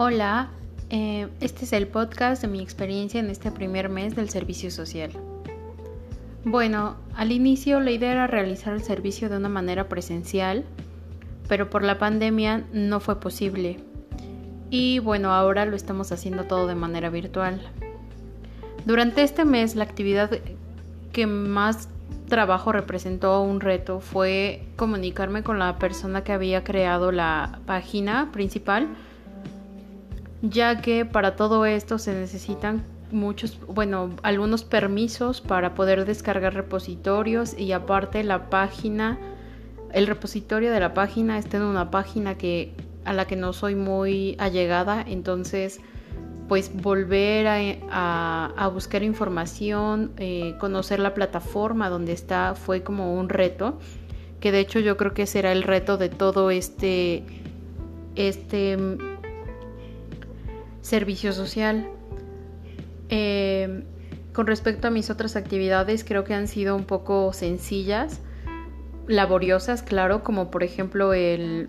Hola, 0.00 0.50
eh, 0.90 1.26
este 1.40 1.64
es 1.64 1.72
el 1.72 1.88
podcast 1.88 2.40
de 2.40 2.46
mi 2.46 2.60
experiencia 2.60 3.18
en 3.18 3.30
este 3.30 3.50
primer 3.50 3.88
mes 3.88 4.14
del 4.14 4.30
servicio 4.30 4.70
social. 4.70 5.10
Bueno, 6.44 6.94
al 7.16 7.32
inicio 7.32 7.80
la 7.80 7.90
idea 7.90 8.12
era 8.12 8.28
realizar 8.28 8.74
el 8.74 8.84
servicio 8.84 9.28
de 9.28 9.38
una 9.38 9.48
manera 9.48 9.88
presencial, 9.88 10.64
pero 11.48 11.68
por 11.68 11.82
la 11.82 11.98
pandemia 11.98 12.64
no 12.72 13.00
fue 13.00 13.18
posible. 13.18 13.80
Y 14.70 15.00
bueno, 15.00 15.32
ahora 15.32 15.66
lo 15.66 15.74
estamos 15.74 16.12
haciendo 16.12 16.44
todo 16.44 16.68
de 16.68 16.76
manera 16.76 17.10
virtual. 17.10 17.60
Durante 18.86 19.24
este 19.24 19.44
mes 19.44 19.74
la 19.74 19.82
actividad 19.82 20.30
que 21.12 21.26
más 21.26 21.88
trabajo 22.28 22.70
representó 22.70 23.40
un 23.42 23.58
reto 23.58 23.98
fue 23.98 24.62
comunicarme 24.76 25.42
con 25.42 25.58
la 25.58 25.76
persona 25.80 26.22
que 26.22 26.30
había 26.30 26.62
creado 26.62 27.10
la 27.10 27.58
página 27.66 28.30
principal 28.30 28.86
ya 30.42 30.80
que 30.80 31.04
para 31.04 31.36
todo 31.36 31.66
esto 31.66 31.98
se 31.98 32.14
necesitan 32.14 32.84
muchos, 33.10 33.58
bueno, 33.66 34.10
algunos 34.22 34.64
permisos 34.64 35.40
para 35.40 35.74
poder 35.74 36.04
descargar 36.04 36.54
repositorios 36.54 37.58
y 37.58 37.72
aparte 37.72 38.22
la 38.22 38.50
página, 38.50 39.18
el 39.92 40.06
repositorio 40.06 40.70
de 40.70 40.80
la 40.80 40.94
página 40.94 41.38
está 41.38 41.56
en 41.56 41.64
una 41.64 41.90
página 41.90 42.36
que 42.36 42.74
a 43.04 43.12
la 43.12 43.26
que 43.26 43.36
no 43.36 43.52
soy 43.52 43.74
muy 43.74 44.36
allegada, 44.38 45.02
entonces 45.06 45.80
pues 46.46 46.74
volver 46.74 47.46
a, 47.90 48.70
buscar 48.72 49.02
información, 49.02 50.12
eh, 50.16 50.54
conocer 50.58 50.98
la 50.98 51.14
plataforma 51.14 51.90
donde 51.90 52.12
está 52.12 52.54
fue 52.54 52.82
como 52.82 53.14
un 53.14 53.28
reto, 53.28 53.78
que 54.40 54.52
de 54.52 54.60
hecho 54.60 54.78
yo 54.78 54.96
creo 54.96 55.14
que 55.14 55.26
será 55.26 55.52
el 55.52 55.62
reto 55.62 55.98
de 55.98 56.08
todo 56.08 56.50
este, 56.50 57.24
este 58.14 58.78
servicio 60.88 61.32
social. 61.32 61.86
Eh, 63.10 63.84
con 64.32 64.46
respecto 64.46 64.88
a 64.88 64.90
mis 64.90 65.10
otras 65.10 65.36
actividades, 65.36 66.04
creo 66.04 66.24
que 66.24 66.34
han 66.34 66.48
sido 66.48 66.74
un 66.76 66.84
poco 66.84 67.32
sencillas, 67.32 68.20
laboriosas, 69.06 69.82
claro, 69.82 70.22
como 70.22 70.50
por 70.50 70.62
ejemplo 70.62 71.12
el 71.12 71.68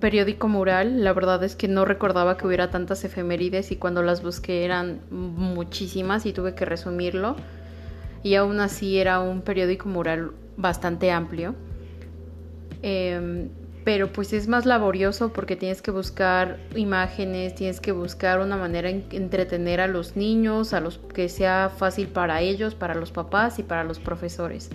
periódico 0.00 0.46
mural. 0.46 1.02
La 1.02 1.12
verdad 1.12 1.42
es 1.42 1.56
que 1.56 1.66
no 1.66 1.84
recordaba 1.84 2.36
que 2.36 2.46
hubiera 2.46 2.70
tantas 2.70 3.04
efemérides 3.04 3.72
y 3.72 3.76
cuando 3.76 4.02
las 4.02 4.22
busqué 4.22 4.64
eran 4.64 5.00
muchísimas 5.10 6.26
y 6.26 6.32
tuve 6.32 6.54
que 6.54 6.64
resumirlo. 6.64 7.36
Y 8.22 8.36
aún 8.36 8.60
así 8.60 8.98
era 8.98 9.20
un 9.20 9.42
periódico 9.42 9.88
mural 9.88 10.32
bastante 10.56 11.10
amplio. 11.10 11.54
Eh, 12.82 13.48
pero 13.84 14.10
pues 14.10 14.32
es 14.32 14.48
más 14.48 14.64
laborioso 14.64 15.32
porque 15.32 15.56
tienes 15.56 15.82
que 15.82 15.90
buscar 15.90 16.58
imágenes, 16.74 17.54
tienes 17.54 17.80
que 17.80 17.92
buscar 17.92 18.40
una 18.40 18.56
manera 18.56 18.88
de 18.88 19.04
entretener 19.10 19.82
a 19.82 19.86
los 19.86 20.16
niños, 20.16 20.72
a 20.72 20.80
los 20.80 20.98
que 20.98 21.28
sea 21.28 21.70
fácil 21.74 22.08
para 22.08 22.40
ellos, 22.40 22.74
para 22.74 22.94
los 22.94 23.12
papás 23.12 23.58
y 23.58 23.62
para 23.62 23.84
los 23.84 23.98
profesores. 23.98 24.70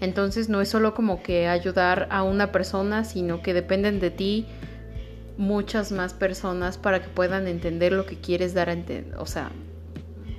Entonces 0.00 0.48
no 0.48 0.60
es 0.60 0.68
solo 0.68 0.92
como 0.92 1.22
que 1.22 1.46
ayudar 1.46 2.08
a 2.10 2.24
una 2.24 2.50
persona, 2.50 3.04
sino 3.04 3.42
que 3.42 3.54
dependen 3.54 4.00
de 4.00 4.10
ti 4.10 4.46
muchas 5.38 5.92
más 5.92 6.12
personas 6.12 6.78
para 6.78 7.00
que 7.00 7.08
puedan 7.08 7.46
entender 7.46 7.92
lo 7.92 8.06
que 8.06 8.16
quieres 8.16 8.54
dar 8.54 8.68
a 8.68 8.72
entender, 8.72 9.14
o 9.18 9.26
sea, 9.26 9.52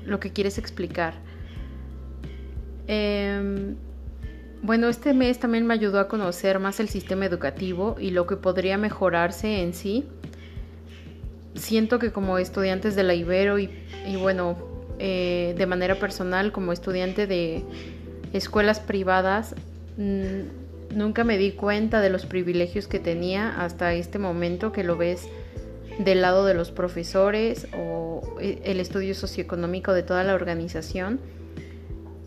lo 0.03 0.19
que 0.19 0.33
quieres 0.33 0.57
explicar. 0.57 1.13
Eh, 2.89 3.73
bueno, 4.63 4.87
este 4.87 5.13
mes 5.13 5.39
también 5.39 5.67
me 5.67 5.73
ayudó 5.73 5.99
a 5.99 6.07
conocer 6.07 6.57
más 6.57 6.79
el 6.79 6.87
sistema 6.87 7.25
educativo 7.25 7.97
y 7.99 8.11
lo 8.11 8.25
que 8.25 8.37
podría 8.37 8.77
mejorarse 8.77 9.61
en 9.61 9.73
sí. 9.73 10.05
Siento 11.53 11.99
que 11.99 12.13
como 12.13 12.37
estudiantes 12.37 12.95
de 12.95 13.03
la 13.03 13.13
Ibero 13.13 13.59
y, 13.59 13.69
bueno, 14.21 14.57
eh, 14.99 15.53
de 15.57 15.65
manera 15.65 15.95
personal 15.95 16.53
como 16.53 16.71
estudiante 16.71 17.27
de 17.27 17.65
escuelas 18.31 18.79
privadas, 18.79 19.53
nunca 19.97 21.25
me 21.25 21.37
di 21.37 21.51
cuenta 21.51 21.99
de 21.99 22.09
los 22.09 22.25
privilegios 22.25 22.87
que 22.87 22.99
tenía 22.99 23.61
hasta 23.61 23.93
este 23.93 24.17
momento 24.17 24.71
que 24.71 24.85
lo 24.85 24.95
ves 24.95 25.27
del 25.99 26.21
lado 26.21 26.45
de 26.45 26.53
los 26.53 26.71
profesores 26.71 27.67
o 27.77 28.37
eh, 28.39 28.61
el 28.63 28.79
estudio 28.79 29.13
socioeconómico 29.13 29.91
de 29.91 30.03
toda 30.03 30.23
la 30.23 30.33
organización. 30.33 31.19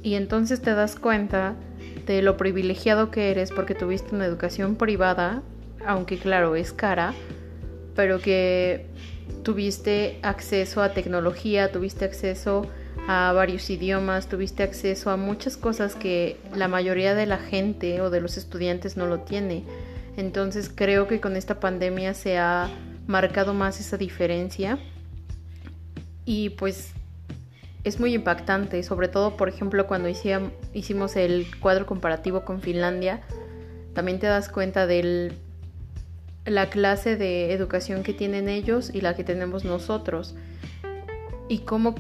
Y 0.03 0.15
entonces 0.17 0.61
te 0.61 0.75
das 0.75 0.97
cuenta 0.97 1.57
de 2.07 2.23
lo 2.23 2.37
privilegiado 2.37 3.11
que 3.11 3.31
eres 3.31 3.51
porque 3.51 3.75
tuviste 3.75 4.15
una 4.15 4.25
educación 4.25 4.77
privada, 4.77 5.43
aunque 5.85 6.19
claro, 6.19 6.57
es 6.57 6.73
cara, 6.73 7.15
pero 7.95 8.21
que 8.21 8.87
tuviste 9.43 10.19
acceso 10.23 10.83
a 10.83 10.93
tecnología, 10.93 11.73
tuviste 11.73 12.05
acceso 12.05 12.67
a 13.09 13.33
varios 13.33 13.69
idiomas, 13.71 14.29
tuviste 14.29 14.63
acceso 14.63 15.11
a 15.11 15.17
muchas 15.17 15.57
cosas 15.57 15.95
que 15.95 16.39
la 16.55 16.69
mayoría 16.69 17.15
de 17.15 17.27
la 17.27 17.39
gente 17.39 18.01
o 18.01 18.11
de 18.11 18.21
los 18.21 18.37
estudiantes 18.37 18.97
no 18.97 19.07
lo 19.07 19.21
tiene. 19.21 19.65
Entonces 20.17 20.71
creo 20.75 21.07
que 21.07 21.21
con 21.21 21.37
esta 21.37 21.61
pandemia 21.61 22.15
se 22.15 22.39
ha 22.39 22.71
marcado 23.07 23.55
más 23.55 23.81
esa 23.81 23.97
diferencia 23.97 24.79
y 26.25 26.51
pues 26.51 26.93
es 27.87 28.01
muy 28.01 28.15
impactante, 28.15 28.83
sobre 28.83 29.07
todo, 29.07 29.37
por 29.37 29.49
ejemplo, 29.49 29.87
cuando 29.87 30.09
hicimos 30.09 31.15
el 31.15 31.47
cuadro 31.61 31.87
comparativo 31.87 32.45
con 32.45 32.61
Finlandia, 32.61 33.21
también 33.95 34.19
te 34.19 34.27
das 34.27 34.49
cuenta 34.49 34.89
de 34.89 35.33
la 36.45 36.69
clase 36.69 37.15
de 37.15 37.53
educación 37.53 38.03
que 38.03 38.13
tienen 38.13 38.49
ellos 38.49 38.91
y 38.93 39.03
la 39.03 39.15
que 39.15 39.23
tenemos 39.23 39.65
nosotros. 39.65 40.35
Y 41.49 41.61
cómo 41.61 41.95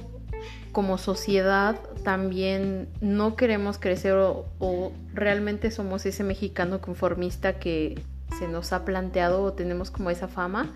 como 0.72 0.98
sociedad 0.98 1.80
también 2.02 2.88
no 3.00 3.36
queremos 3.36 3.78
crecer 3.78 4.14
o, 4.14 4.44
o 4.58 4.92
realmente 5.14 5.70
somos 5.70 6.04
ese 6.04 6.24
mexicano 6.24 6.80
conformista 6.80 7.60
que 7.60 8.02
se 8.40 8.48
nos 8.48 8.72
ha 8.72 8.84
planteado 8.84 9.40
o 9.44 9.52
tenemos 9.52 9.92
como 9.92 10.10
esa 10.10 10.26
fama 10.26 10.74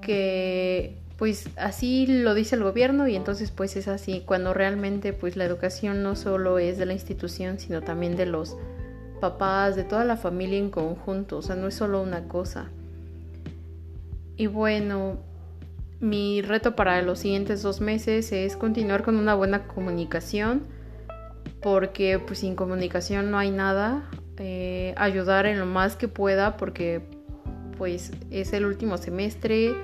que 0.00 1.01
pues 1.22 1.50
así 1.54 2.08
lo 2.08 2.34
dice 2.34 2.56
el 2.56 2.64
gobierno 2.64 3.06
y 3.06 3.14
entonces 3.14 3.52
pues 3.52 3.76
es 3.76 3.86
así 3.86 4.24
cuando 4.26 4.52
realmente 4.54 5.12
pues 5.12 5.36
la 5.36 5.44
educación 5.44 6.02
no 6.02 6.16
solo 6.16 6.58
es 6.58 6.78
de 6.78 6.84
la 6.84 6.94
institución 6.94 7.60
sino 7.60 7.80
también 7.80 8.16
de 8.16 8.26
los 8.26 8.56
papás, 9.20 9.76
de 9.76 9.84
toda 9.84 10.04
la 10.04 10.16
familia 10.16 10.58
en 10.58 10.68
conjunto, 10.68 11.38
o 11.38 11.42
sea, 11.42 11.54
no 11.54 11.68
es 11.68 11.76
solo 11.76 12.02
una 12.02 12.26
cosa. 12.26 12.70
Y 14.36 14.48
bueno, 14.48 15.20
mi 16.00 16.42
reto 16.42 16.74
para 16.74 17.00
los 17.02 17.20
siguientes 17.20 17.62
dos 17.62 17.80
meses 17.80 18.32
es 18.32 18.56
continuar 18.56 19.04
con 19.04 19.14
una 19.14 19.36
buena 19.36 19.68
comunicación, 19.68 20.64
porque 21.62 22.18
pues 22.18 22.40
sin 22.40 22.56
comunicación 22.56 23.30
no 23.30 23.38
hay 23.38 23.52
nada, 23.52 24.10
eh, 24.38 24.92
ayudar 24.96 25.46
en 25.46 25.60
lo 25.60 25.66
más 25.66 25.94
que 25.94 26.08
pueda, 26.08 26.56
porque 26.56 27.00
pues 27.78 28.10
es 28.32 28.52
el 28.52 28.66
último 28.66 28.98
semestre, 28.98 29.76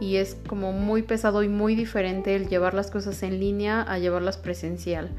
y 0.00 0.16
es 0.16 0.36
como 0.46 0.72
muy 0.72 1.02
pesado 1.02 1.42
y 1.42 1.48
muy 1.48 1.74
diferente 1.74 2.36
el 2.36 2.48
llevar 2.48 2.74
las 2.74 2.90
cosas 2.90 3.22
en 3.22 3.40
línea 3.40 3.82
a 3.82 3.98
llevarlas 3.98 4.36
presencial. 4.38 5.10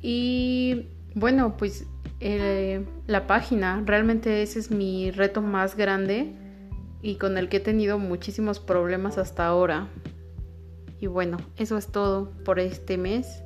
Y 0.00 0.86
bueno, 1.14 1.56
pues 1.56 1.86
eh, 2.20 2.84
la 3.06 3.26
página, 3.26 3.82
realmente 3.84 4.42
ese 4.42 4.58
es 4.58 4.70
mi 4.70 5.10
reto 5.10 5.42
más 5.42 5.76
grande 5.76 6.32
y 7.02 7.16
con 7.16 7.38
el 7.38 7.48
que 7.48 7.58
he 7.58 7.60
tenido 7.60 7.98
muchísimos 7.98 8.60
problemas 8.60 9.18
hasta 9.18 9.46
ahora. 9.46 9.88
Y 11.00 11.06
bueno, 11.06 11.38
eso 11.56 11.78
es 11.78 11.88
todo 11.88 12.30
por 12.44 12.58
este 12.58 12.98
mes. 12.98 13.42